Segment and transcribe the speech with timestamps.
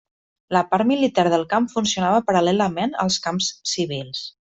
[0.55, 4.25] La part militar del camp funcionava paral·lelament als camps civils.